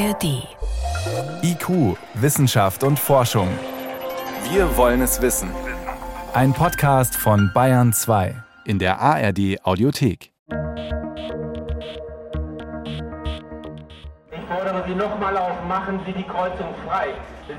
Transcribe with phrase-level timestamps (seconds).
[0.00, 0.48] ARD.
[1.42, 3.48] IQ, Wissenschaft und Forschung.
[4.50, 5.50] Wir wollen es wissen.
[6.32, 8.34] Ein Podcast von Bayern 2
[8.64, 10.32] in der ARD Audiothek.
[14.32, 17.08] Ich fordere Sie nochmal auf, machen Sie die Kreuzung frei.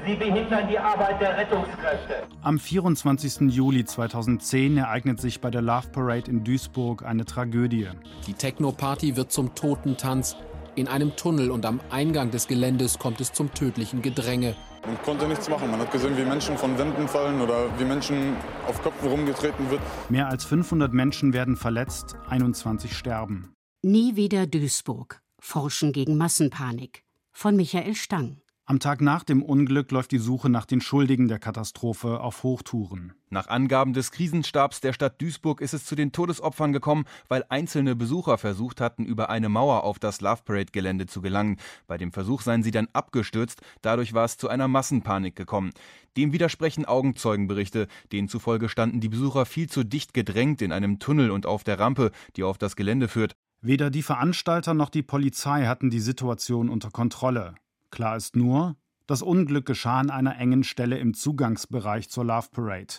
[0.07, 2.23] Sie behindern die Arbeit der Rettungskräfte.
[2.41, 3.53] Am 24.
[3.53, 7.89] Juli 2010 ereignet sich bei der Love Parade in Duisburg eine Tragödie.
[8.25, 10.35] Die Techno-Party wird zum Totentanz.
[10.75, 14.55] In einem Tunnel und am Eingang des Geländes kommt es zum tödlichen Gedränge.
[14.85, 15.69] Man konnte nichts machen.
[15.69, 18.35] Man hat gesehen, wie Menschen von Wänden fallen oder wie Menschen
[18.67, 19.81] auf Köpfen rumgetreten wird.
[20.09, 23.53] Mehr als 500 Menschen werden verletzt, 21 sterben.
[23.83, 25.21] Nie wieder Duisburg.
[25.39, 27.03] Forschen gegen Massenpanik.
[27.31, 28.40] Von Michael Stang.
[28.71, 33.13] Am Tag nach dem Unglück läuft die Suche nach den Schuldigen der Katastrophe auf Hochtouren.
[33.29, 37.97] Nach Angaben des Krisenstabs der Stadt Duisburg ist es zu den Todesopfern gekommen, weil einzelne
[37.97, 41.57] Besucher versucht hatten, über eine Mauer auf das Love Parade Gelände zu gelangen.
[41.87, 45.71] Bei dem Versuch seien sie dann abgestürzt, dadurch war es zu einer Massenpanik gekommen.
[46.15, 51.31] Dem widersprechen Augenzeugenberichte, denen zufolge standen die Besucher viel zu dicht gedrängt in einem Tunnel
[51.31, 53.33] und auf der Rampe, die auf das Gelände führt.
[53.61, 57.55] Weder die Veranstalter noch die Polizei hatten die Situation unter Kontrolle.
[57.91, 62.95] Klar ist nur, das Unglück geschah an einer engen Stelle im Zugangsbereich zur Love Parade.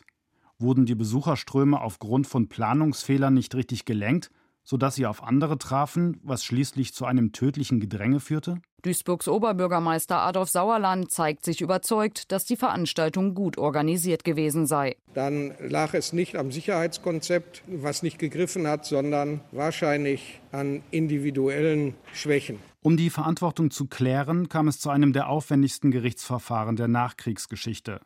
[0.58, 4.30] Wurden die Besucherströme aufgrund von Planungsfehlern nicht richtig gelenkt,
[4.64, 8.60] sodass sie auf andere trafen, was schließlich zu einem tödlichen Gedränge führte?
[8.82, 14.96] Duisburgs Oberbürgermeister Adolf Sauerland zeigt sich überzeugt, dass die Veranstaltung gut organisiert gewesen sei.
[15.14, 22.58] Dann lag es nicht am Sicherheitskonzept, was nicht gegriffen hat, sondern wahrscheinlich an individuellen Schwächen.
[22.82, 28.00] Um die Verantwortung zu klären, kam es zu einem der aufwendigsten Gerichtsverfahren der Nachkriegsgeschichte.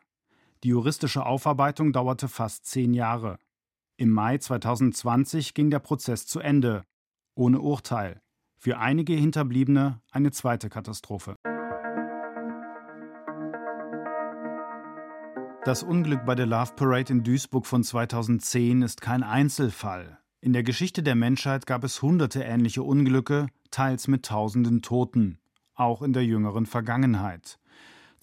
[0.63, 3.39] Die juristische Aufarbeitung dauerte fast zehn Jahre.
[3.99, 6.85] Im Mai 2020 ging der Prozess zu Ende,
[7.35, 8.21] ohne Urteil.
[8.59, 11.37] Für einige Hinterbliebene eine zweite Katastrophe.
[15.65, 20.19] Das Unglück bei der Love Parade in Duisburg von 2010 ist kein Einzelfall.
[20.43, 25.39] In der Geschichte der Menschheit gab es hunderte ähnliche Unglücke, teils mit tausenden Toten,
[25.75, 27.59] auch in der jüngeren Vergangenheit.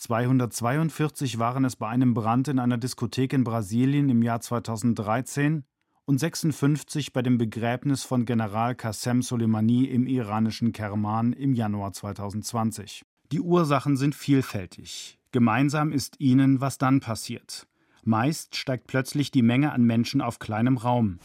[0.03, 5.63] 242 waren es bei einem Brand in einer Diskothek in Brasilien im Jahr 2013
[6.03, 13.03] und 56 bei dem Begräbnis von General Qassem Soleimani im iranischen Kerman im Januar 2020.
[13.31, 15.19] Die Ursachen sind vielfältig.
[15.31, 17.65] Gemeinsam ist ihnen, was dann passiert.
[18.03, 21.19] Meist steigt plötzlich die Menge an Menschen auf kleinem Raum.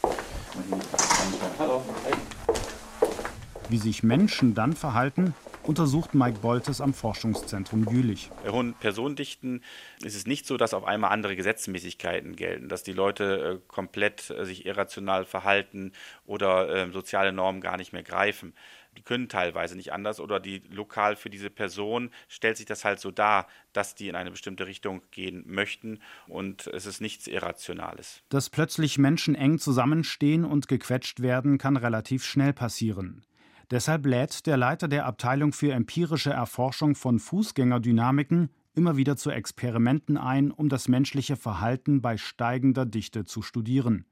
[3.67, 8.29] Wie sich Menschen dann verhalten, untersucht Mike Boltes am Forschungszentrum Jülich.
[8.43, 9.63] Bei hohen Personendichten
[10.03, 14.29] ist es nicht so, dass auf einmal andere Gesetzmäßigkeiten gelten, dass die Leute äh, komplett
[14.29, 15.91] äh, sich irrational verhalten
[16.25, 18.53] oder äh, soziale Normen gar nicht mehr greifen.
[18.97, 22.99] Die können teilweise nicht anders oder die lokal für diese Person stellt sich das halt
[22.99, 28.21] so dar, dass die in eine bestimmte Richtung gehen möchten und es ist nichts Irrationales.
[28.29, 33.23] Dass plötzlich Menschen eng zusammenstehen und gequetscht werden, kann relativ schnell passieren.
[33.71, 40.17] Deshalb lädt der Leiter der Abteilung für empirische Erforschung von Fußgängerdynamiken immer wieder zu Experimenten
[40.17, 44.05] ein, um das menschliche Verhalten bei steigender Dichte zu studieren.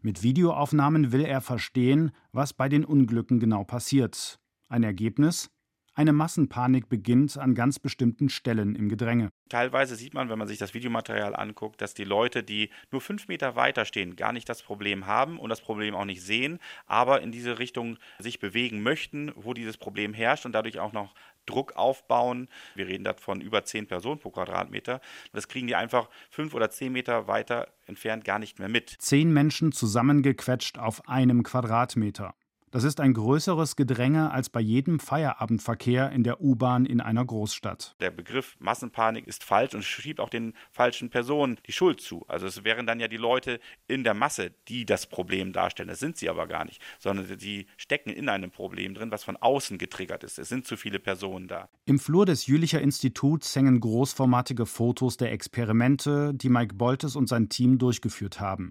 [0.00, 4.38] Mit Videoaufnahmen will er verstehen, was bei den Unglücken genau passiert.
[4.68, 5.50] Ein Ergebnis?
[5.98, 9.30] Eine Massenpanik beginnt an ganz bestimmten Stellen im Gedränge.
[9.48, 13.28] Teilweise sieht man, wenn man sich das Videomaterial anguckt, dass die Leute, die nur fünf
[13.28, 17.22] Meter weiter stehen, gar nicht das Problem haben und das Problem auch nicht sehen, aber
[17.22, 21.14] in diese Richtung sich bewegen möchten, wo dieses Problem herrscht und dadurch auch noch
[21.46, 22.48] Druck aufbauen.
[22.74, 25.00] Wir reden davon über zehn Personen pro Quadratmeter.
[25.32, 28.96] Das kriegen die einfach fünf oder zehn Meter weiter entfernt gar nicht mehr mit.
[28.98, 32.34] Zehn Menschen zusammengequetscht auf einem Quadratmeter.
[32.76, 37.96] Das ist ein größeres Gedränge als bei jedem Feierabendverkehr in der U-Bahn in einer Großstadt.
[38.00, 42.26] Der Begriff Massenpanik ist falsch und schiebt auch den falschen Personen die Schuld zu.
[42.28, 45.88] Also es wären dann ja die Leute in der Masse, die das Problem darstellen.
[45.88, 49.38] Das sind sie aber gar nicht, sondern sie stecken in einem Problem drin, was von
[49.38, 50.38] außen getriggert ist.
[50.38, 51.70] Es sind zu viele Personen da.
[51.86, 57.48] Im Flur des Jülicher Instituts hängen großformatige Fotos der Experimente, die Mike Boltes und sein
[57.48, 58.70] Team durchgeführt haben.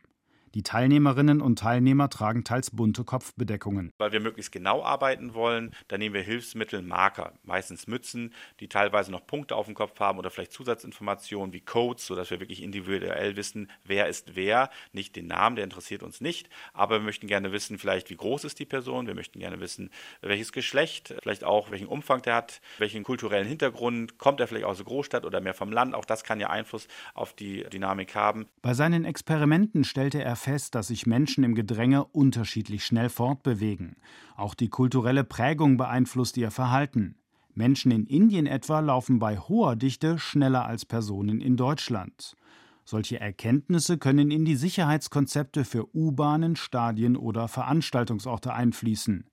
[0.56, 3.92] Die Teilnehmerinnen und Teilnehmer tragen teils bunte Kopfbedeckungen.
[3.98, 9.12] Weil wir möglichst genau arbeiten wollen, dann nehmen wir Hilfsmittel, Marker, meistens Mützen, die teilweise
[9.12, 13.36] noch Punkte auf dem Kopf haben oder vielleicht Zusatzinformationen wie Codes, sodass wir wirklich individuell
[13.36, 14.70] wissen, wer ist wer.
[14.94, 18.46] Nicht den Namen, der interessiert uns nicht, aber wir möchten gerne wissen, vielleicht wie groß
[18.46, 19.90] ist die Person, wir möchten gerne wissen,
[20.22, 24.78] welches Geschlecht, vielleicht auch welchen Umfang der hat, welchen kulturellen Hintergrund, kommt er vielleicht aus
[24.78, 25.94] der Großstadt oder mehr vom Land.
[25.96, 28.48] Auch das kann ja Einfluss auf die Dynamik haben.
[28.62, 33.96] Bei seinen Experimenten stellte er fest, dass sich Menschen im Gedränge unterschiedlich schnell fortbewegen.
[34.36, 37.16] Auch die kulturelle Prägung beeinflusst ihr Verhalten.
[37.56, 42.36] Menschen in Indien etwa laufen bei hoher Dichte schneller als Personen in Deutschland.
[42.84, 49.26] Solche Erkenntnisse können in die Sicherheitskonzepte für U-Bahnen, Stadien oder Veranstaltungsorte einfließen.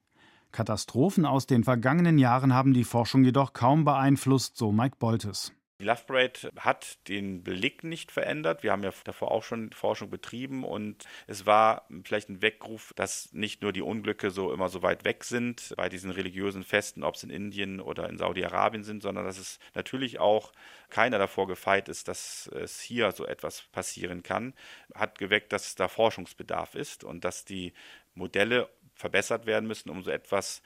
[0.50, 5.52] Katastrophen aus den vergangenen Jahren haben die Forschung jedoch kaum beeinflusst, so Mike Boltes.
[5.82, 8.62] Die Love Parade hat den Blick nicht verändert.
[8.62, 13.32] Wir haben ja davor auch schon Forschung betrieben und es war vielleicht ein Weckruf, dass
[13.32, 17.16] nicht nur die Unglücke so immer so weit weg sind bei diesen religiösen Festen, ob
[17.16, 20.52] es in Indien oder in Saudi-Arabien sind, sondern dass es natürlich auch
[20.88, 24.54] keiner davor gefeit ist, dass es hier so etwas passieren kann.
[24.94, 27.72] Hat geweckt, dass da Forschungsbedarf ist und dass die
[28.14, 30.62] Modelle verbessert werden müssen, um so etwas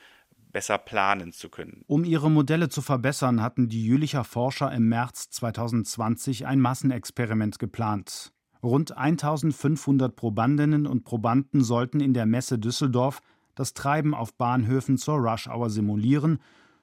[0.57, 1.83] besser planen zu können.
[1.87, 8.33] Um ihre Modelle zu verbessern, hatten die Jülicher Forscher im März 2020 ein Massenexperiment geplant.
[8.63, 13.21] Rund 1500 Probandinnen und Probanden sollten in der Messe Düsseldorf
[13.55, 16.39] das Treiben auf Bahnhöfen zur Rush-Hour simulieren,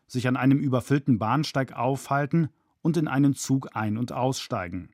[0.05, 2.49] sich an einem überfüllten Bahnsteig aufhalten
[2.83, 4.91] und in einen Zug ein- und aussteigen.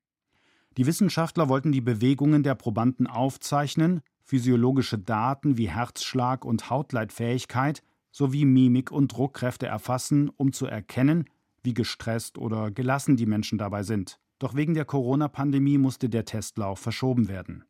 [0.78, 8.46] Die Wissenschaftler wollten die Bewegungen der Probanden aufzeichnen, physiologische Daten wie Herzschlag und Hautleitfähigkeit sowie
[8.46, 11.26] Mimik und Druckkräfte erfassen, um zu erkennen,
[11.64, 14.20] wie gestresst oder gelassen die Menschen dabei sind.
[14.40, 17.66] Doch wegen der Corona-Pandemie musste der Testlauf verschoben werden.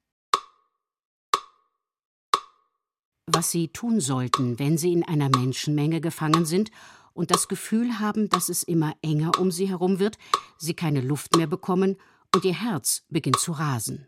[3.26, 6.72] Was Sie tun sollten, wenn Sie in einer Menschenmenge gefangen sind
[7.14, 10.18] und das Gefühl haben, dass es immer enger um Sie herum wird,
[10.58, 11.98] Sie keine Luft mehr bekommen
[12.34, 14.08] und Ihr Herz beginnt zu rasen.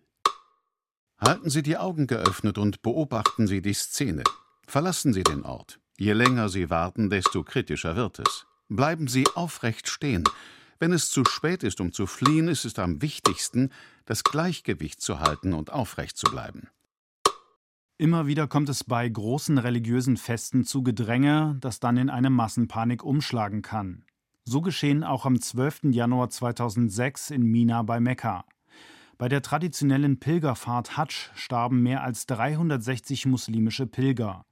[1.19, 4.23] Halten Sie die Augen geöffnet und beobachten Sie die Szene.
[4.65, 5.80] Verlassen Sie den Ort.
[6.01, 8.47] Je länger Sie warten, desto kritischer wird es.
[8.69, 10.23] Bleiben Sie aufrecht stehen.
[10.79, 13.69] Wenn es zu spät ist, um zu fliehen, ist es am wichtigsten,
[14.05, 16.69] das Gleichgewicht zu halten und aufrecht zu bleiben.
[17.99, 23.03] Immer wieder kommt es bei großen religiösen Festen zu Gedränge, das dann in eine Massenpanik
[23.03, 24.03] umschlagen kann.
[24.43, 25.91] So geschehen auch am 12.
[25.91, 28.45] Januar 2006 in Mina bei Mekka.
[29.19, 34.45] Bei der traditionellen Pilgerfahrt Hadsch starben mehr als 360 muslimische Pilger.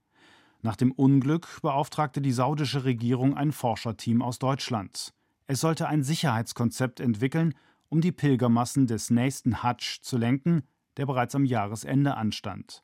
[0.62, 5.14] Nach dem Unglück beauftragte die saudische Regierung ein Forscherteam aus Deutschland.
[5.48, 7.56] Es sollte ein Sicherheitskonzept entwickeln,
[7.88, 10.64] um die Pilgermassen des nächsten Hadsch zu lenken,
[10.98, 12.84] der bereits am Jahresende anstand.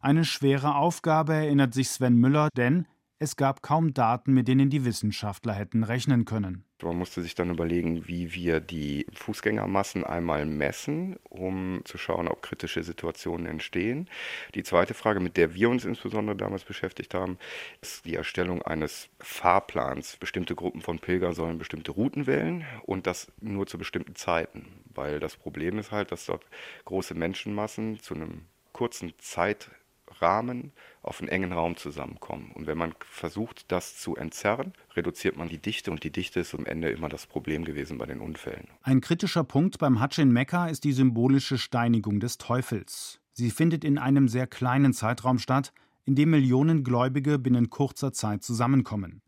[0.00, 2.86] Eine schwere Aufgabe erinnert sich Sven Müller, denn
[3.20, 6.64] es gab kaum Daten, mit denen die Wissenschaftler hätten rechnen können.
[6.82, 12.42] Man musste sich dann überlegen, wie wir die Fußgängermassen einmal messen, um zu schauen, ob
[12.42, 14.08] kritische Situationen entstehen.
[14.54, 17.38] Die zweite Frage, mit der wir uns insbesondere damals beschäftigt haben,
[17.80, 20.16] ist die Erstellung eines Fahrplans.
[20.18, 25.18] Bestimmte Gruppen von Pilgern sollen bestimmte Routen wählen und das nur zu bestimmten Zeiten, weil
[25.18, 26.46] das Problem ist halt, dass dort
[26.84, 28.42] große Menschenmassen zu einem
[28.72, 29.77] kurzen Zeitraum
[30.20, 30.72] Rahmen
[31.02, 32.50] auf einen engen Raum zusammenkommen.
[32.54, 36.54] Und wenn man versucht, das zu entzerren, reduziert man die Dichte und die Dichte ist
[36.54, 38.68] am Ende immer das Problem gewesen bei den Unfällen.
[38.82, 43.20] Ein kritischer Punkt beim Hadsch in Mekka ist die symbolische Steinigung des Teufels.
[43.32, 45.72] Sie findet in einem sehr kleinen Zeitraum statt,
[46.04, 49.22] in dem Millionen Gläubige binnen kurzer Zeit zusammenkommen.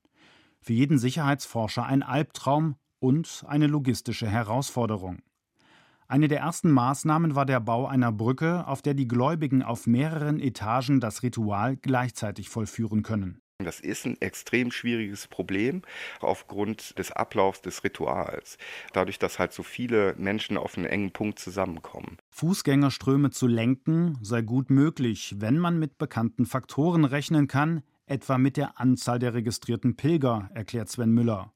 [0.60, 5.22] Für jeden Sicherheitsforscher ein Albtraum und eine logistische Herausforderung.
[6.10, 10.40] Eine der ersten Maßnahmen war der Bau einer Brücke, auf der die Gläubigen auf mehreren
[10.40, 13.40] Etagen das Ritual gleichzeitig vollführen können.
[13.58, 15.82] Das ist ein extrem schwieriges Problem
[16.18, 18.58] aufgrund des Ablaufs des Rituals.
[18.92, 22.16] Dadurch, dass halt so viele Menschen auf einen engen Punkt zusammenkommen.
[22.30, 28.56] Fußgängerströme zu lenken sei gut möglich, wenn man mit bekannten Faktoren rechnen kann, etwa mit
[28.56, 31.52] der Anzahl der registrierten Pilger, erklärt Sven Müller.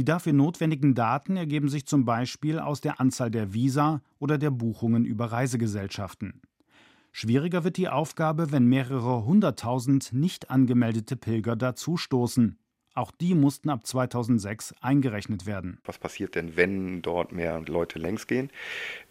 [0.00, 4.50] Die dafür notwendigen Daten ergeben sich zum Beispiel aus der Anzahl der Visa oder der
[4.50, 6.40] Buchungen über Reisegesellschaften.
[7.12, 12.56] Schwieriger wird die Aufgabe, wenn mehrere hunderttausend nicht angemeldete Pilger dazustoßen.
[12.94, 15.80] Auch die mussten ab 2006 eingerechnet werden.
[15.84, 18.48] Was passiert denn, wenn dort mehr Leute längs gehen?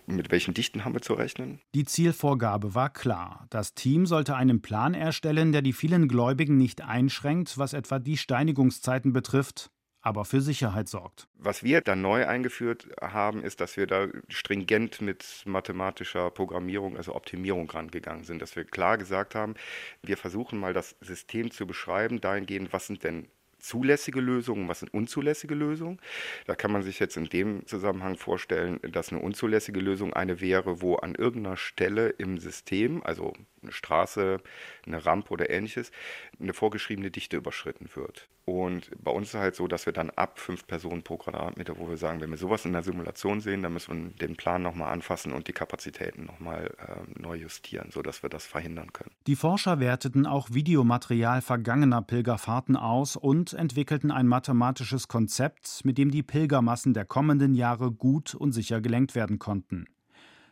[0.08, 1.60] Mit welchen Dichten haben wir zu rechnen?
[1.76, 3.46] Die Zielvorgabe war klar.
[3.52, 8.18] Das Team sollte einen Plan erstellen, der die vielen Gläubigen nicht einschränkt, was etwa die
[8.18, 9.70] Steinigungszeiten betrifft,
[10.02, 11.28] aber für Sicherheit sorgt.
[11.36, 17.16] Was wir dann neu eingeführt haben, ist, dass wir da stringent mit mathematischer Programmierung, also
[17.16, 19.56] Optimierung rangegangen sind, dass wir klar gesagt haben,
[20.02, 23.28] wir versuchen mal das System zu beschreiben, dahingehend, was sind denn
[23.60, 26.00] zulässige Lösungen, was sind unzulässige Lösungen.
[26.46, 30.82] Da kann man sich jetzt in dem Zusammenhang vorstellen, dass eine unzulässige Lösung eine wäre,
[30.82, 34.42] wo an irgendeiner Stelle im System, also eine Straße,
[34.86, 35.92] eine Rampe oder ähnliches,
[36.40, 38.30] eine vorgeschriebene Dichte überschritten wird.
[38.46, 41.78] Und bei uns ist es halt so, dass wir dann ab fünf Personen pro Quadratmeter,
[41.78, 44.64] wo wir sagen, wenn wir sowas in der Simulation sehen, dann müssen wir den Plan
[44.64, 49.12] nochmal anfassen und die Kapazitäten nochmal äh, neu justieren, sodass wir das verhindern können.
[49.28, 56.12] Die Forscher werteten auch Videomaterial vergangener Pilgerfahrten aus und entwickelten ein mathematisches Konzept, mit dem
[56.12, 59.86] die Pilgermassen der kommenden Jahre gut und sicher gelenkt werden konnten.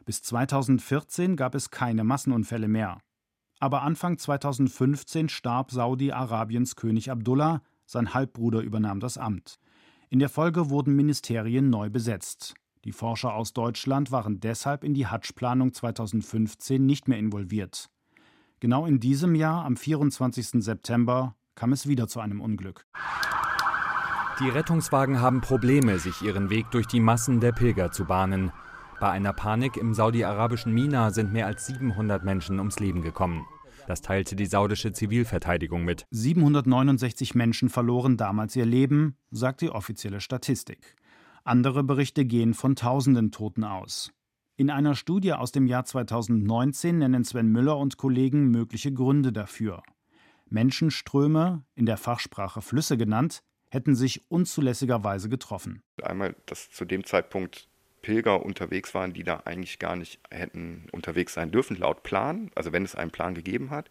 [0.05, 2.99] Bis 2014 gab es keine Massenunfälle mehr.
[3.59, 9.59] Aber Anfang 2015 starb Saudi-Arabiens König Abdullah, sein Halbbruder übernahm das Amt.
[10.09, 12.53] In der Folge wurden Ministerien neu besetzt.
[12.85, 17.89] Die Forscher aus Deutschland waren deshalb in die Hadsch-Planung 2015 nicht mehr involviert.
[18.59, 20.63] Genau in diesem Jahr, am 24.
[20.63, 22.85] September, kam es wieder zu einem Unglück.
[24.39, 28.51] Die Rettungswagen haben Probleme, sich ihren Weg durch die Massen der Pilger zu bahnen.
[28.99, 33.45] Bei einer Panik im saudi-arabischen Mina sind mehr als 700 Menschen ums Leben gekommen.
[33.87, 36.05] Das teilte die saudische Zivilverteidigung mit.
[36.11, 40.95] 769 Menschen verloren damals ihr Leben, sagt die offizielle Statistik.
[41.43, 44.11] Andere Berichte gehen von tausenden Toten aus.
[44.57, 49.81] In einer Studie aus dem Jahr 2019 nennen Sven Müller und Kollegen mögliche Gründe dafür.
[50.49, 55.81] Menschenströme, in der Fachsprache Flüsse genannt, hätten sich unzulässigerweise getroffen.
[56.01, 57.67] Einmal, dass zu dem Zeitpunkt
[58.01, 62.71] Pilger unterwegs waren, die da eigentlich gar nicht hätten unterwegs sein dürfen, laut Plan, also
[62.71, 63.89] wenn es einen Plan gegeben hat.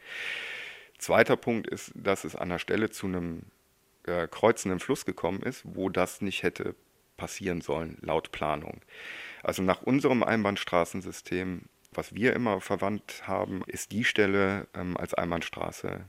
[0.98, 3.42] Zweiter Punkt ist, dass es an der Stelle zu einem
[4.04, 6.74] äh, kreuzenden Fluss gekommen ist, wo das nicht hätte
[7.16, 8.80] passieren sollen, laut Planung.
[9.42, 16.04] Also nach unserem Einbahnstraßensystem, was wir immer verwandt haben, ist die Stelle ähm, als Einbahnstraße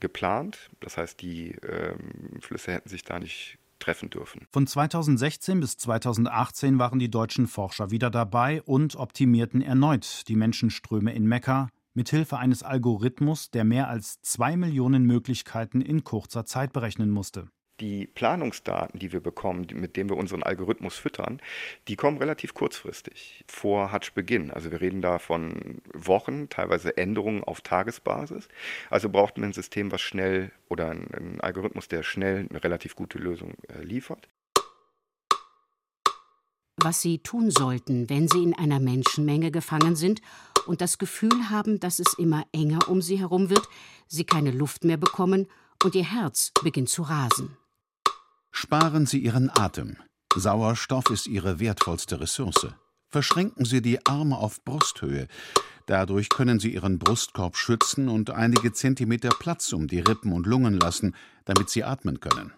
[0.00, 0.70] geplant.
[0.80, 4.46] Das heißt, die ähm, Flüsse hätten sich da nicht treffen dürfen.
[4.52, 11.12] Von 2016 bis 2018 waren die deutschen Forscher wieder dabei und optimierten erneut die Menschenströme
[11.12, 17.10] in Mekka mithilfe eines Algorithmus, der mehr als zwei Millionen Möglichkeiten in kurzer Zeit berechnen
[17.10, 17.50] musste
[17.82, 21.42] die Planungsdaten, die wir bekommen, mit denen wir unseren Algorithmus füttern,
[21.88, 24.52] die kommen relativ kurzfristig vor Hatch-Beginn.
[24.52, 28.48] Also wir reden da von Wochen, teilweise Änderungen auf Tagesbasis.
[28.88, 33.18] Also braucht man ein System, was schnell oder ein, Algorithmus, der schnell eine relativ gute
[33.18, 34.28] Lösung äh, liefert.
[36.76, 40.22] Was Sie tun sollten, wenn Sie in einer Menschenmenge gefangen sind
[40.66, 43.68] und das Gefühl haben, dass es immer enger um Sie herum wird,
[44.06, 45.48] Sie keine Luft mehr bekommen
[45.82, 47.56] und Ihr Herz beginnt zu rasen.
[48.54, 49.96] Sparen Sie Ihren Atem.
[50.36, 52.68] Sauerstoff ist Ihre wertvollste Ressource.
[53.08, 55.26] Verschränken Sie die Arme auf Brusthöhe.
[55.86, 60.78] Dadurch können Sie Ihren Brustkorb schützen und einige Zentimeter Platz um die Rippen und Lungen
[60.78, 61.14] lassen,
[61.46, 62.52] damit Sie atmen können.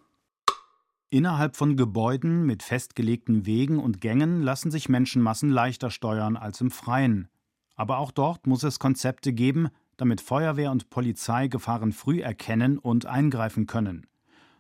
[1.11, 6.73] Innerhalb von Gebäuden mit festgelegten Wegen und Gängen lassen sich Menschenmassen leichter steuern als im
[6.73, 7.29] Freien.
[7.77, 13.07] Aber auch dort muss es Konzepte geben, damit Feuerwehr und Polizei Gefahren früh erkennen und
[13.07, 14.07] eingreifen können.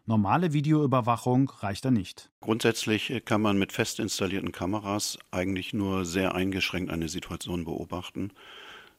[0.06, 2.30] Normale Videoüberwachung reicht da nicht.
[2.40, 8.30] Grundsätzlich äh, kann man mit fest installierten Kameras eigentlich nur sehr eingeschränkt eine Situation beobachten.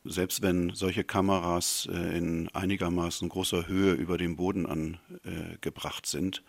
[0.03, 6.43] Selbst wenn solche Kameras äh, in einigermaßen großer Höhe über dem Boden angebracht sind,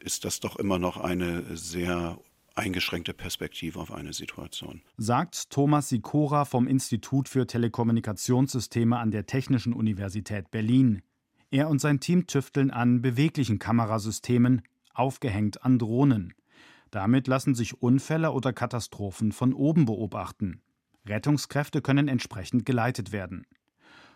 [0.00, 2.18] ist das doch immer noch eine sehr
[2.54, 4.82] eingeschränkte Perspektive auf eine Situation.
[4.96, 11.02] Sagt Thomas Sikora vom Institut für Telekommunikationssysteme an der Technischen Universität Berlin.
[11.50, 14.62] Er und sein Team tüfteln an beweglichen Kamerasystemen,
[14.94, 16.34] aufgehängt an Drohnen.
[16.90, 20.60] Damit lassen sich Unfälle oder Katastrophen von oben beobachten.
[21.06, 23.46] Rettungskräfte können entsprechend geleitet werden.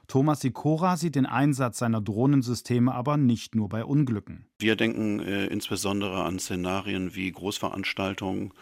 [0.08, 4.46] Thomas Sikora sieht den Einsatz seiner Drohnensysteme aber nicht nur bei Unglücken.
[4.58, 8.52] Wir denken äh, insbesondere an Szenarien wie Großveranstaltungen,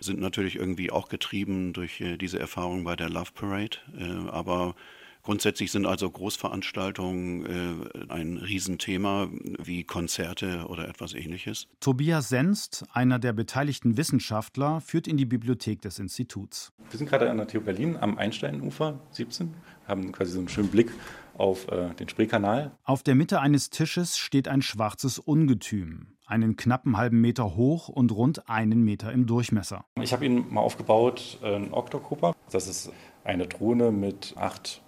[0.00, 3.78] sind natürlich irgendwie auch getrieben durch äh, diese Erfahrung bei der Love Parade.
[3.96, 4.74] Äh, aber
[5.22, 9.28] Grundsätzlich sind also Großveranstaltungen äh, ein Riesenthema
[9.62, 11.68] wie Konzerte oder etwas ähnliches.
[11.78, 16.72] Tobias Senst, einer der beteiligten Wissenschaftler, führt in die Bibliothek des Instituts.
[16.90, 19.54] Wir sind gerade an der TU Berlin am Einsteinufer 17,
[19.86, 20.90] haben quasi so einen schönen Blick
[21.38, 22.72] auf äh, den Spreekanal.
[22.82, 28.10] Auf der Mitte eines Tisches steht ein schwarzes Ungetüm, einen knappen halben Meter hoch und
[28.10, 29.84] rund einen Meter im Durchmesser.
[30.00, 32.34] Ich habe ihn mal aufgebaut, äh, ein Octocooper.
[32.50, 32.90] Das ist
[33.24, 34.81] eine Drohne mit acht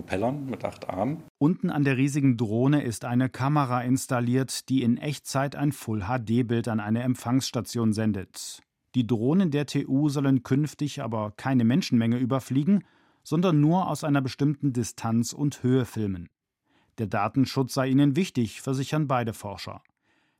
[0.00, 1.24] Propellern mit acht Armen.
[1.36, 6.80] Unten an der riesigen Drohne ist eine Kamera installiert, die in Echtzeit ein Full-HD-Bild an
[6.80, 8.62] eine Empfangsstation sendet.
[8.94, 12.82] Die Drohnen der TU sollen künftig aber keine Menschenmenge überfliegen,
[13.22, 16.30] sondern nur aus einer bestimmten Distanz und Höhe filmen.
[16.96, 19.82] Der Datenschutz sei ihnen wichtig, versichern beide Forscher.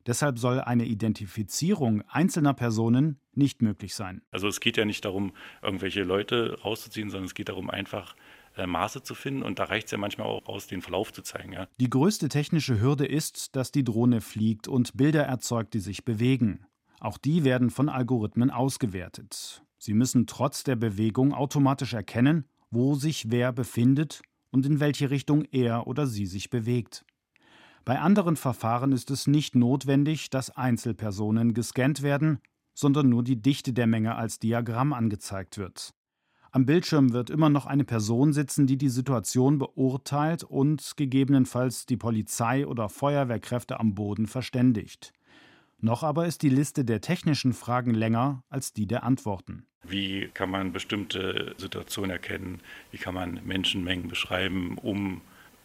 [0.06, 4.22] Deshalb soll eine Identifizierung einzelner Personen nicht möglich sein.
[4.30, 8.16] Also es geht ja nicht darum, irgendwelche Leute rauszuziehen, sondern es geht darum, einfach
[8.56, 9.42] äh, Maße zu finden.
[9.42, 11.52] Und da reicht es ja manchmal auch aus, den Verlauf zu zeigen.
[11.52, 11.68] Ja.
[11.78, 16.66] Die größte technische Hürde ist, dass die Drohne fliegt und Bilder erzeugt, die sich bewegen.
[16.98, 19.62] Auch die werden von Algorithmen ausgewertet.
[19.78, 25.44] Sie müssen trotz der Bewegung automatisch erkennen, wo sich wer befindet und in welche Richtung
[25.50, 27.04] er oder sie sich bewegt.
[27.90, 32.38] Bei anderen Verfahren ist es nicht notwendig, dass Einzelpersonen gescannt werden,
[32.72, 35.92] sondern nur die Dichte der Menge als Diagramm angezeigt wird.
[36.52, 41.96] Am Bildschirm wird immer noch eine Person sitzen, die die Situation beurteilt und gegebenenfalls die
[41.96, 45.12] Polizei oder Feuerwehrkräfte am Boden verständigt.
[45.80, 49.66] Noch aber ist die Liste der technischen Fragen länger als die der Antworten.
[49.82, 52.60] Wie kann man bestimmte Situationen erkennen?
[52.92, 55.22] Wie kann man Menschenmengen beschreiben, um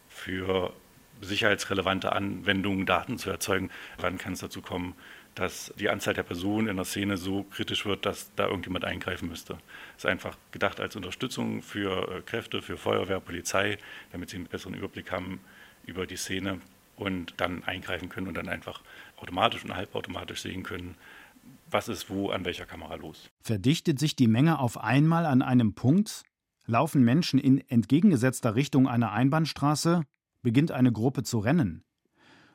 [0.07, 0.73] für
[1.21, 3.69] sicherheitsrelevante Anwendungen Daten zu erzeugen?
[3.97, 4.95] Wann kann es dazu kommen,
[5.35, 9.27] dass die Anzahl der Personen in der Szene so kritisch wird, dass da irgendjemand eingreifen
[9.27, 9.53] müsste.
[9.53, 13.77] Das ist einfach gedacht als Unterstützung für äh, Kräfte, für Feuerwehr, Polizei,
[14.13, 15.41] damit sie einen besseren Überblick haben
[15.85, 16.61] über die Szene
[16.95, 18.81] und dann eingreifen können und dann einfach
[19.17, 20.95] automatisch und halbautomatisch sehen können,
[21.69, 23.29] was ist wo an welcher Kamera los.
[23.43, 26.23] Verdichtet sich die Menge auf einmal an einem Punkt?
[26.65, 30.03] Laufen Menschen in entgegengesetzter Richtung einer Einbahnstraße?
[30.45, 31.83] Beginnt eine Gruppe zu rennen?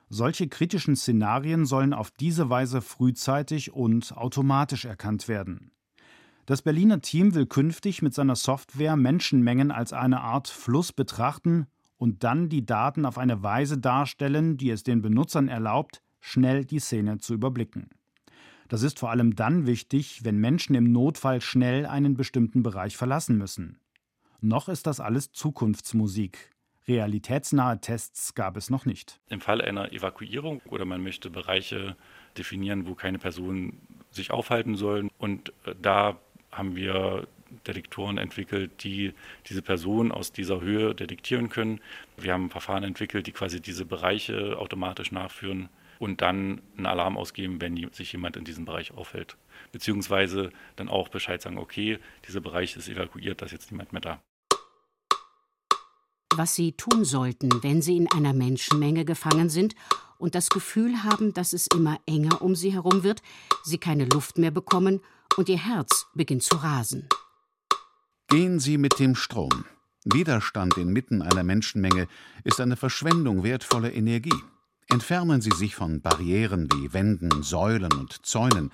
[0.09, 5.73] Solche kritischen Szenarien sollen auf diese Weise frühzeitig und automatisch erkannt werden.
[6.47, 11.67] Das Berliner Team will künftig mit seiner Software Menschenmengen als eine Art Fluss betrachten
[11.97, 16.79] und dann die Daten auf eine Weise darstellen, die es den Benutzern erlaubt, schnell die
[16.79, 17.91] Szene zu überblicken.
[18.69, 23.37] Das ist vor allem dann wichtig, wenn Menschen im Notfall schnell einen bestimmten Bereich verlassen
[23.37, 23.81] müssen.
[24.41, 26.53] Noch ist das alles Zukunftsmusik.
[26.91, 29.21] Realitätsnahe Tests gab es noch nicht.
[29.29, 31.97] Im Fall einer Evakuierung oder man möchte Bereiche
[32.37, 33.81] definieren, wo keine Personen
[34.11, 35.09] sich aufhalten sollen.
[35.19, 36.19] Und äh, da
[36.51, 37.29] haben wir
[37.67, 39.13] Detektoren entwickelt, die
[39.47, 41.81] diese Personen aus dieser Höhe detektieren können.
[42.17, 45.69] Wir haben Verfahren entwickelt, die quasi diese Bereiche automatisch nachführen
[46.01, 49.37] und dann einen Alarm ausgeben, wenn sich jemand in diesem Bereich aufhält.
[49.71, 54.01] Beziehungsweise dann auch Bescheid sagen, okay, dieser Bereich ist evakuiert, da ist jetzt niemand mehr
[54.01, 54.21] da
[56.37, 59.75] was sie tun sollten, wenn sie in einer Menschenmenge gefangen sind
[60.19, 63.23] und das Gefühl haben, dass es immer enger um sie herum wird,
[63.65, 65.01] sie keine Luft mehr bekommen
[65.37, 67.09] und ihr Herz beginnt zu rasen.
[68.29, 69.65] Gehen Sie mit dem Strom.
[70.05, 72.07] Widerstand inmitten einer Menschenmenge
[72.45, 74.37] ist eine Verschwendung wertvoller Energie.
[74.89, 78.71] Entfernen Sie sich von Barrieren wie Wänden, Säulen und Zäunen.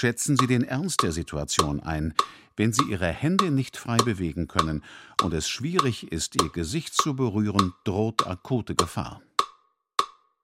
[0.00, 2.14] Schätzen Sie den Ernst der Situation ein.
[2.56, 4.84] Wenn Sie Ihre Hände nicht frei bewegen können
[5.24, 9.20] und es schwierig ist, Ihr Gesicht zu berühren, droht akute Gefahr.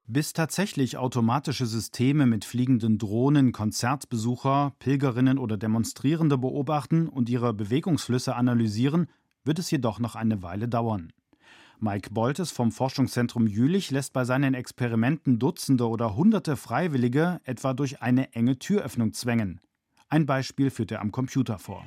[0.09, 8.35] Bis tatsächlich automatische Systeme mit fliegenden Drohnen Konzertbesucher, Pilgerinnen oder Demonstrierende beobachten und ihre Bewegungsflüsse
[8.35, 9.07] analysieren,
[9.45, 11.13] wird es jedoch noch eine Weile dauern.
[11.81, 18.01] Mike Boltes vom Forschungszentrum Jülich lässt bei seinen Experimenten Dutzende oder Hunderte Freiwillige etwa durch
[18.03, 19.61] eine enge Türöffnung zwängen.
[20.09, 21.85] Ein Beispiel führt er am Computer vor.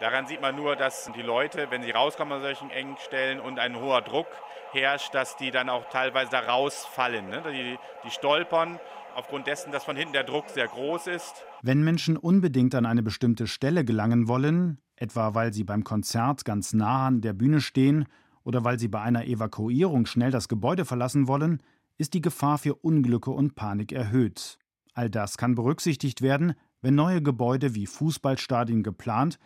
[0.00, 3.58] Daran sieht man nur, dass die Leute, wenn sie rauskommen an solchen engen Stellen und
[3.58, 4.28] ein hoher Druck
[4.72, 7.28] herrscht, dass die dann auch teilweise da rausfallen.
[7.28, 7.42] Ne?
[7.52, 8.80] Die, die stolpern
[9.14, 11.44] aufgrund dessen, dass von hinten der Druck sehr groß ist.
[11.62, 16.72] Wenn Menschen unbedingt an eine bestimmte Stelle gelangen wollen, etwa weil sie beim Konzert ganz
[16.72, 18.04] nah an der Bühne stehen
[18.44, 21.60] oder weil sie bei einer Evakuierung schnell das Gebäude verlassen wollen,
[21.98, 24.58] ist die Gefahr für Unglücke und Panik erhöht.
[24.94, 29.38] All das kann berücksichtigt werden, wenn neue Gebäude wie Fußballstadien geplant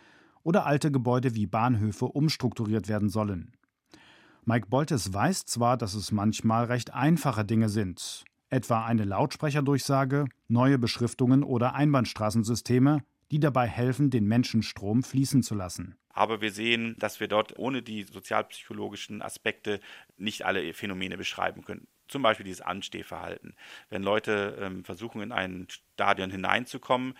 [0.43, 3.53] oder alte Gebäude wie Bahnhöfe umstrukturiert werden sollen.
[4.43, 10.77] Mike Boltes weiß zwar, dass es manchmal recht einfache Dinge sind, etwa eine Lautsprecherdurchsage, neue
[10.77, 15.97] Beschriftungen oder Einbahnstraßensysteme, die dabei helfen, den Menschenstrom fließen zu lassen.
[16.09, 19.81] Aber wir sehen, dass wir dort ohne die sozialpsychologischen Aspekte
[20.17, 21.87] nicht alle Phänomene beschreiben können.
[22.07, 23.55] Zum Beispiel dieses Anstehverhalten.
[23.89, 27.15] Wenn Leute ähm, versuchen, in ein Stadion hineinzukommen,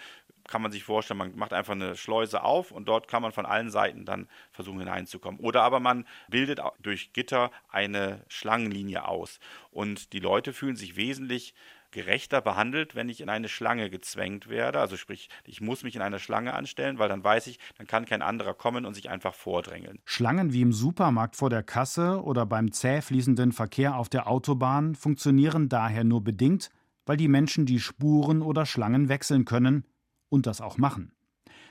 [0.47, 3.45] kann man sich vorstellen, man macht einfach eine Schleuse auf und dort kann man von
[3.45, 5.39] allen Seiten dann versuchen hineinzukommen.
[5.39, 9.39] Oder aber man bildet durch Gitter eine Schlangenlinie aus
[9.71, 11.55] und die Leute fühlen sich wesentlich
[11.91, 14.79] gerechter behandelt, wenn ich in eine Schlange gezwängt werde.
[14.79, 18.05] Also sprich, ich muss mich in einer Schlange anstellen, weil dann weiß ich, dann kann
[18.05, 19.99] kein anderer kommen und sich einfach vordrängeln.
[20.05, 24.95] Schlangen wie im Supermarkt vor der Kasse oder beim zäh fließenden Verkehr auf der Autobahn
[24.95, 26.69] funktionieren daher nur bedingt,
[27.05, 29.85] weil die Menschen die Spuren oder Schlangen wechseln können
[30.29, 31.11] und das auch machen.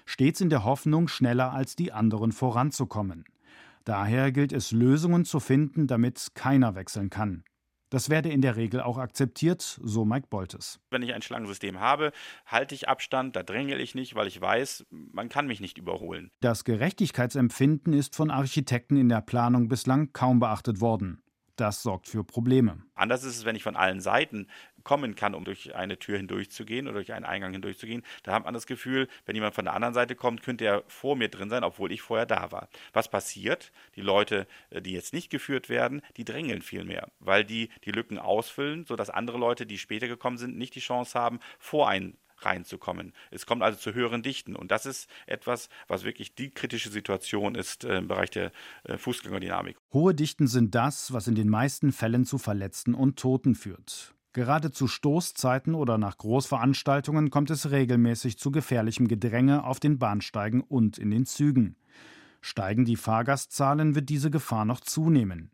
[0.07, 3.24] Stets in der Hoffnung, schneller als die anderen voranzukommen.
[3.85, 7.44] Daher gilt es, Lösungen zu finden, damit keiner wechseln kann.
[7.94, 10.80] Das werde in der Regel auch akzeptiert, so Mike Boltes.
[10.90, 12.11] Wenn ich ein Schlangensystem habe,
[12.44, 16.33] halte ich Abstand, da drängel ich nicht, weil ich weiß, man kann mich nicht überholen.
[16.40, 21.22] Das Gerechtigkeitsempfinden ist von Architekten in der Planung bislang kaum beachtet worden.
[21.54, 22.83] Das sorgt für Probleme.
[22.96, 24.48] Anders ist es, wenn ich von allen Seiten
[24.85, 28.03] kommen kann, um durch eine Tür hindurchzugehen oder durch einen Eingang hindurchzugehen.
[28.23, 31.16] Da hat man das Gefühl, wenn jemand von der anderen Seite kommt, könnte er vor
[31.16, 32.68] mir drin sein, obwohl ich vorher da war.
[32.92, 33.73] Was passiert?
[33.97, 37.92] Die Leute, äh, die jetzt nicht geführt werden, die drängeln viel mehr, weil die die
[37.92, 42.16] Lücken ausfüllen, sodass andere Leute, die später gekommen sind, nicht die Chance haben, vor einen
[42.38, 43.12] reinzukommen.
[43.31, 44.57] Es kommt also zu höheren Dichten.
[44.57, 48.53] Und das ist etwas, was wirklich die kritische Situation ist äh, im Bereich der
[48.85, 49.77] äh, Fußgängerdynamik.
[49.92, 54.13] Hohe Dichten sind das, was in den meisten Fällen zu Verletzten und Toten führt.
[54.35, 60.61] Gerade zu Stoßzeiten oder nach Großveranstaltungen kommt es regelmäßig zu gefährlichem Gedränge auf den Bahnsteigen
[60.61, 61.77] und in den Zügen.
[62.42, 65.51] Steigen die Fahrgastzahlen, wird diese Gefahr noch zunehmen.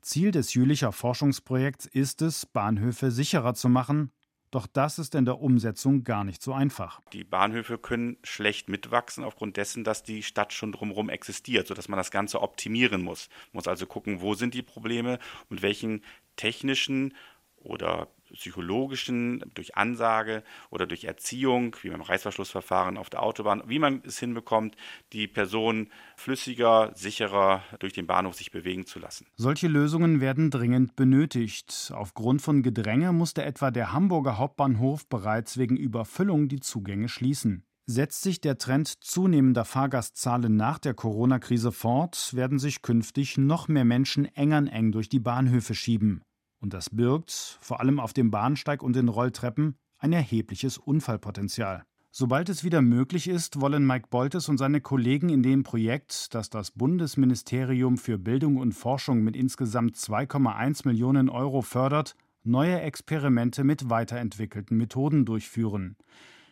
[0.00, 4.10] Ziel des Jülicher Forschungsprojekts ist es, Bahnhöfe sicherer zu machen
[4.50, 7.00] doch das ist in der Umsetzung gar nicht so einfach.
[7.12, 11.96] Die Bahnhöfe können schlecht mitwachsen aufgrund dessen, dass die Stadt schon drumherum existiert, sodass man
[11.96, 13.28] das Ganze optimieren muss.
[13.52, 16.02] Man muss also gucken, wo sind die Probleme und welchen
[16.34, 17.14] technischen
[17.56, 24.02] oder psychologischen, durch Ansage oder durch Erziehung, wie beim Reißverschlussverfahren auf der Autobahn, wie man
[24.04, 24.76] es hinbekommt,
[25.12, 29.26] die Person flüssiger, sicherer durch den Bahnhof sich bewegen zu lassen.
[29.36, 31.92] Solche Lösungen werden dringend benötigt.
[31.94, 37.64] Aufgrund von Gedränge musste etwa der Hamburger Hauptbahnhof bereits wegen Überfüllung die Zugänge schließen.
[37.86, 43.84] Setzt sich der Trend zunehmender Fahrgastzahlen nach der Corona-Krise fort, werden sich künftig noch mehr
[43.84, 46.22] Menschen engern eng durch die Bahnhöfe schieben.
[46.60, 51.84] Und das birgt, vor allem auf dem Bahnsteig und den Rolltreppen, ein erhebliches Unfallpotenzial.
[52.12, 56.50] Sobald es wieder möglich ist, wollen Mike Boltes und seine Kollegen in dem Projekt, das
[56.50, 63.90] das Bundesministerium für Bildung und Forschung mit insgesamt 2,1 Millionen Euro fördert, neue Experimente mit
[63.90, 65.96] weiterentwickelten Methoden durchführen.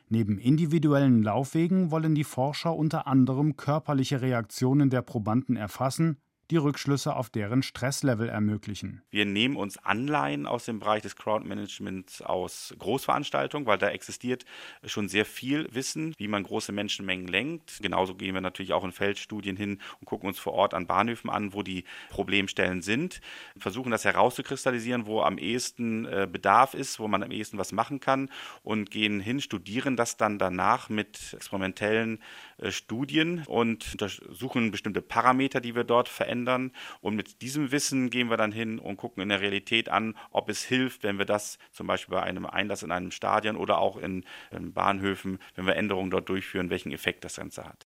[0.09, 6.19] Neben individuellen Laufwegen wollen die Forscher unter anderem körperliche Reaktionen der Probanden erfassen
[6.51, 9.03] die Rückschlüsse auf deren Stresslevel ermöglichen.
[9.11, 14.45] Wir nehmen uns Anleihen aus dem Bereich des Crowdmanagements aus Großveranstaltungen, weil da existiert
[14.85, 17.79] schon sehr viel Wissen, wie man große Menschenmengen lenkt.
[17.83, 21.31] Genauso gehen wir natürlich auch in Feldstudien hin und gucken uns vor Ort an Bahnhöfen
[21.31, 23.21] an, wo die Problemstellen sind,
[23.59, 28.01] versuchen das herauszukristallisieren, wo am ehesten äh, Bedarf ist, wo man am ehesten was machen
[28.01, 28.31] kann
[28.63, 32.23] und gehen hin, studieren das dann danach mit experimentellen
[32.59, 36.73] äh, Studien und untersuchen bestimmte Parameter, die wir dort verändern.
[37.01, 40.49] Und mit diesem Wissen gehen wir dann hin und gucken in der Realität an, ob
[40.49, 43.97] es hilft, wenn wir das zum Beispiel bei einem Einlass in einem Stadion oder auch
[43.97, 47.87] in, in Bahnhöfen, wenn wir Änderungen dort durchführen, welchen Effekt das Ganze hat.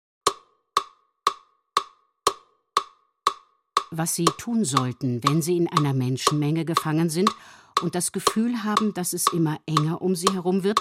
[3.91, 7.31] Was Sie tun sollten, wenn Sie in einer Menschenmenge gefangen sind
[7.81, 10.81] und das Gefühl haben, dass es immer enger um Sie herum wird,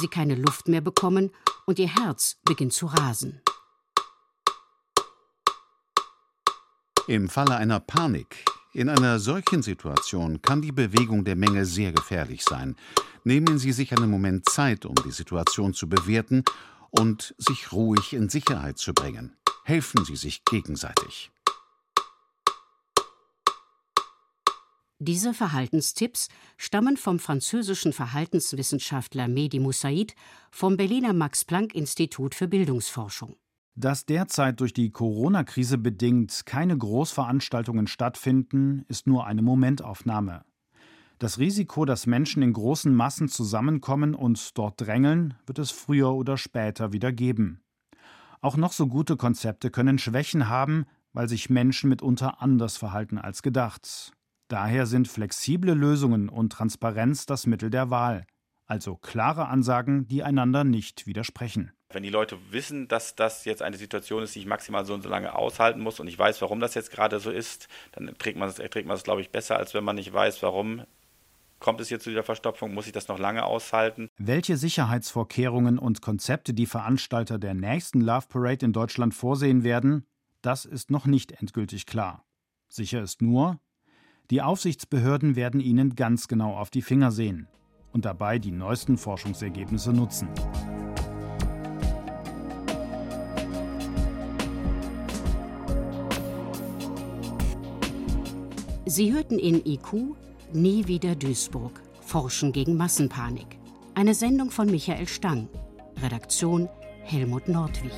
[0.00, 1.30] Sie keine Luft mehr bekommen
[1.66, 3.42] und Ihr Herz beginnt zu rasen.
[7.06, 12.42] Im Falle einer Panik, in einer solchen Situation kann die Bewegung der Menge sehr gefährlich
[12.42, 12.76] sein.
[13.24, 16.44] Nehmen Sie sich einen Moment Zeit, um die Situation zu bewerten
[16.90, 19.36] und sich ruhig in Sicherheit zu bringen.
[19.64, 21.30] Helfen Sie sich gegenseitig.
[24.98, 30.14] Diese Verhaltenstipps stammen vom französischen Verhaltenswissenschaftler Mehdi Moussaid
[30.50, 33.36] vom Berliner Max-Planck-Institut für Bildungsforschung.
[33.76, 40.44] Dass derzeit durch die Corona-Krise bedingt keine Großveranstaltungen stattfinden, ist nur eine Momentaufnahme.
[41.18, 46.36] Das Risiko, dass Menschen in großen Massen zusammenkommen und dort drängeln, wird es früher oder
[46.36, 47.62] später wieder geben.
[48.40, 53.42] Auch noch so gute Konzepte können Schwächen haben, weil sich Menschen mitunter anders verhalten als
[53.42, 54.12] gedacht.
[54.48, 58.26] Daher sind flexible Lösungen und Transparenz das Mittel der Wahl,
[58.66, 61.72] also klare Ansagen, die einander nicht widersprechen.
[61.94, 65.02] Wenn die Leute wissen, dass das jetzt eine Situation ist, die ich maximal so und
[65.02, 68.36] so lange aushalten muss und ich weiß, warum das jetzt gerade so ist, dann trägt
[68.36, 70.82] man es, trägt man es, glaube ich, besser, als wenn man nicht weiß, warum
[71.60, 74.10] kommt es hier zu dieser Verstopfung, muss ich das noch lange aushalten.
[74.18, 80.04] Welche Sicherheitsvorkehrungen und Konzepte die Veranstalter der nächsten Love Parade in Deutschland vorsehen werden,
[80.42, 82.24] das ist noch nicht endgültig klar.
[82.68, 83.60] Sicher ist nur,
[84.32, 87.46] die Aufsichtsbehörden werden ihnen ganz genau auf die Finger sehen
[87.92, 90.28] und dabei die neuesten Forschungsergebnisse nutzen.
[98.94, 100.14] Sie hörten in IQ
[100.52, 101.82] Nie wieder Duisburg.
[102.00, 103.58] Forschen gegen Massenpanik.
[103.96, 105.48] Eine Sendung von Michael Stang.
[106.00, 106.68] Redaktion
[107.02, 107.90] Helmut Nordwig.